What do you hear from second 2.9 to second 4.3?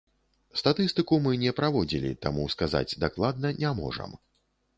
дакладна не можам.